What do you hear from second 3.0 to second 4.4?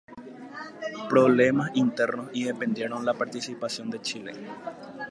la participación de Chile.